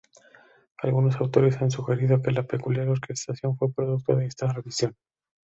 Algunos 0.81 1.15
autores 1.17 1.61
han 1.61 1.69
sugerido 1.69 2.23
que 2.23 2.31
la 2.31 2.41
peculiar 2.41 2.87
orquestación 2.89 3.55
fue 3.55 3.71
producto 3.71 4.15
de 4.15 4.25
esta 4.25 4.47
revisión. 4.51 4.95